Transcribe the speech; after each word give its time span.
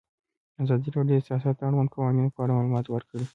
ازادي 0.61 0.89
راډیو 0.95 1.17
د 1.21 1.25
سیاست 1.27 1.55
د 1.57 1.61
اړونده 1.67 1.93
قوانینو 1.95 2.33
په 2.35 2.39
اړه 2.43 2.51
معلومات 2.57 2.85
ورکړي. 2.89 3.25